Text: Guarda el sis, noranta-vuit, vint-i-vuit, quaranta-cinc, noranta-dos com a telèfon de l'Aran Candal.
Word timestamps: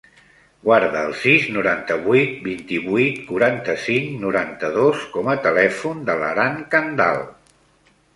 Guarda 0.67 1.01
el 1.07 1.11
sis, 1.23 1.43
noranta-vuit, 1.57 2.31
vint-i-vuit, 2.47 3.19
quaranta-cinc, 3.27 4.07
noranta-dos 4.23 5.03
com 5.17 5.29
a 5.35 5.37
telèfon 5.45 6.01
de 6.09 6.17
l'Aran 6.23 6.57
Candal. 6.73 7.21